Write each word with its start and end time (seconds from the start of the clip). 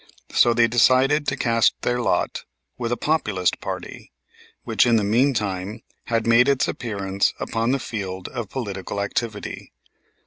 So 0.31 0.55
they 0.55 0.67
decided 0.67 1.27
to 1.27 1.37
cast 1.37 1.79
their 1.83 2.01
lot 2.01 2.43
with 2.75 2.89
the 2.89 2.97
Populist 2.97 3.59
party, 3.61 4.11
which 4.63 4.87
in 4.87 4.95
the 4.95 5.03
meantime 5.03 5.83
had 6.05 6.25
made 6.25 6.49
its 6.49 6.67
appearance 6.67 7.35
upon 7.39 7.69
the 7.69 7.77
field 7.77 8.27
of 8.29 8.49
political 8.49 8.99
activity. 8.99 9.73